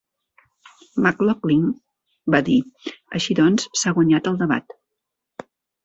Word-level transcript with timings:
McLoughlin 1.07 1.67
va 2.37 2.41
dir: 2.49 2.57
"Així 3.21 3.39
doncs, 3.43 3.71
s'ha 3.83 3.97
guanyat 4.01 4.35
el 4.35 4.45
debat". 4.45 4.81